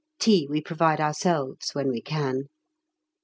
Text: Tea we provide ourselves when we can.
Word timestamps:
Tea 0.17 0.47
we 0.49 0.61
provide 0.61 0.99
ourselves 0.99 1.75
when 1.75 1.87
we 1.91 2.01
can. 2.01 2.45